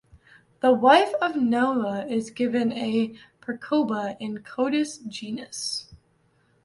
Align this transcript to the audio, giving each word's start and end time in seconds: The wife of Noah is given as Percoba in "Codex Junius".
The 0.61 0.73
wife 0.73 1.11
of 1.21 1.35
Noah 1.35 2.07
is 2.07 2.31
given 2.31 2.71
as 2.71 3.15
Percoba 3.39 4.17
in 4.19 4.39
"Codex 4.39 4.97
Junius". 4.97 5.93